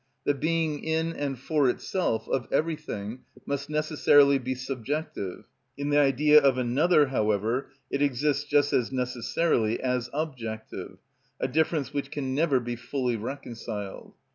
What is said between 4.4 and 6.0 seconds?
subjective; in the